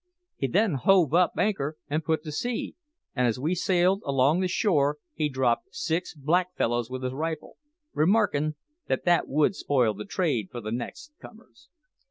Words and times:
He 0.35 0.47
then 0.47 0.73
hove 0.81 1.13
up 1.13 1.33
anchor 1.37 1.77
and 1.87 2.03
put 2.03 2.23
to 2.23 2.31
sea, 2.31 2.75
and 3.15 3.27
as 3.27 3.39
we 3.39 3.53
sailed 3.53 4.01
along 4.03 4.39
the 4.39 4.47
shore 4.47 4.97
he 5.13 5.29
dropped 5.29 5.75
six 5.75 6.15
black 6.15 6.55
fellows 6.55 6.89
with 6.89 7.03
his 7.03 7.13
rifle, 7.13 7.57
remarkin' 7.93 8.55
that 8.87 9.05
`that 9.05 9.27
would 9.27 9.55
spoil 9.55 9.93
the 9.93 10.05
trade 10.05 10.49
for 10.49 10.59
the 10.59 10.71
next 10.71 11.11
comers.' 11.21 11.69